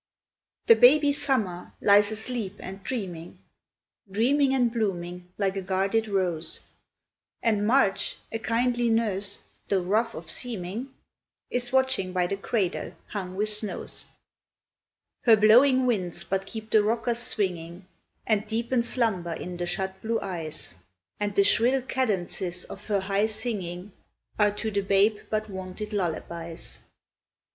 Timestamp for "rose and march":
6.07-8.17